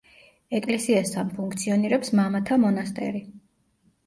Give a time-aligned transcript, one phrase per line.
[0.59, 3.23] ეკლესიასთან ფუნქციონირებს მამათა მონასტერი.